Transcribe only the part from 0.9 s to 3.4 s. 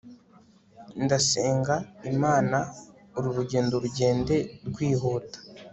ndasenga imana uru